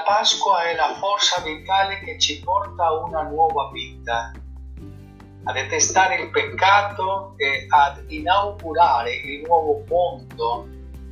[0.00, 4.32] Pasqua è la forza vitale che ci porta a una nuova vita,
[5.44, 10.66] a detestare il peccato e ad inaugurare il nuovo mondo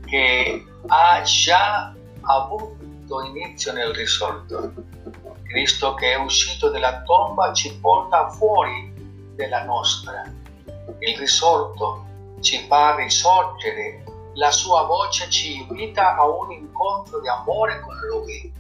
[0.07, 4.73] che ha già avuto inizio nel risorto.
[5.45, 8.93] Cristo che è uscito dalla tomba ci porta fuori
[9.35, 10.23] della nostra.
[10.99, 12.05] Il risorto
[12.41, 14.05] ci fa risorgere,
[14.35, 18.53] la sua voce ci invita a un incontro di amore con Lui.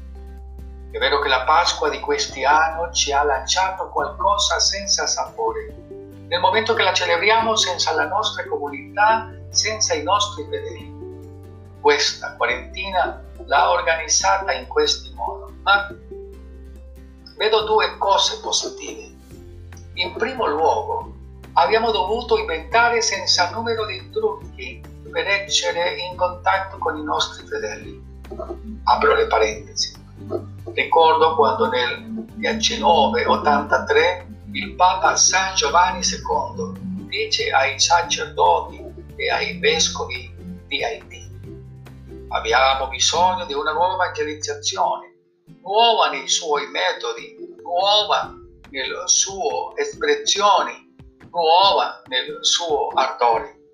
[0.93, 5.73] È vero che la Pasqua di questi anni ci ha lanciato qualcosa senza sapore.
[6.27, 10.93] Nel momento che la celebriamo senza la nostra comunità, senza i nostri fedeli.
[11.81, 15.53] Questa quarantina l'ha organizzata in questo modo.
[15.63, 15.87] Ma
[17.37, 19.15] vedo due cose positive.
[19.95, 21.15] In primo luogo,
[21.53, 28.09] abbiamo dovuto inventare senza numero di trucchi per essere in contatto con i nostri fedeli.
[28.85, 29.99] Apro le parentesi.
[30.75, 38.85] Ricordo quando nel 1983 il Papa San Giovanni II dice ai sacerdoti
[39.17, 40.31] e ai vescovi
[40.67, 41.21] di Haiti
[42.31, 45.15] abbiamo bisogno di una nuova evangelizzazione,
[45.63, 48.35] nuova nei suoi metodi, nuova
[48.71, 50.95] nelle sue espressioni,
[51.31, 53.73] nuova nel suo ardore.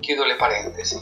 [0.00, 1.00] Chiudo le parentesi.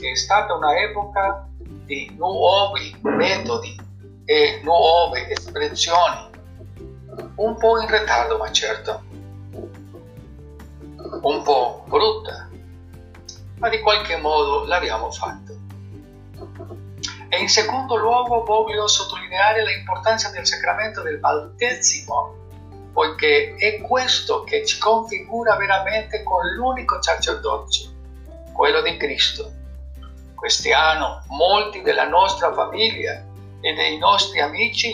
[0.00, 1.48] È stata un'epoca
[1.84, 3.80] di nuovi metodi
[4.24, 6.30] e nuove espressioni,
[7.36, 9.02] un po' in ritardo ma certo,
[11.22, 12.48] un po' brutta,
[13.58, 15.60] ma di qualche modo l'abbiamo fatto.
[17.28, 22.34] E in secondo luogo voglio sottolineare l'importanza del sacramento del battesimo,
[22.92, 27.90] poiché è questo che ci configura veramente con l'unico sacerdozio,
[28.52, 29.60] quello di Cristo.
[30.42, 33.24] Quest'anno molti della nostra famiglia
[33.60, 34.92] e dei nostri amici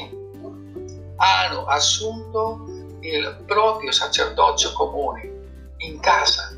[1.16, 2.66] hanno assunto
[3.00, 6.54] il proprio sacerdozio comune in casa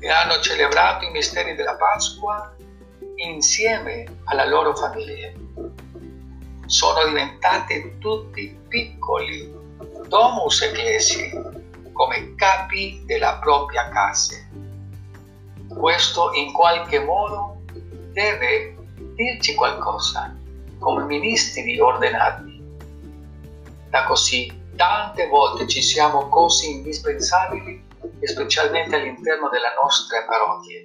[0.00, 2.54] e hanno celebrato i misteri della Pasqua
[3.16, 5.32] insieme alla loro famiglia.
[6.64, 9.52] Sono diventate tutti piccoli
[10.08, 11.30] domus ecclesi
[11.92, 14.36] come capi della propria casa.
[15.68, 17.55] Questo in qualche modo
[18.16, 18.74] deve
[19.14, 20.34] dirci qualcosa
[20.78, 22.64] come ministri ordinati.
[23.90, 27.84] Da così tante volte ci siamo così indispensabili,
[28.22, 30.82] specialmente all'interno della nostra parrocchia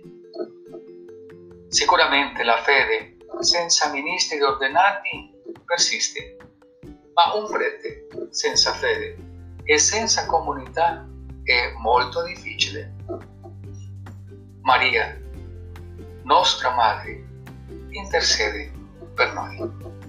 [1.69, 5.31] Sicuramente la fede senza ministri ordinati
[5.63, 6.35] persiste,
[7.13, 9.15] ma un prete senza fede
[9.63, 11.07] e senza comunità
[11.43, 12.93] è molto difficile.
[14.63, 15.20] Maria,
[16.23, 17.23] nostra Madre,
[17.89, 18.71] intercede
[19.15, 20.00] per noi.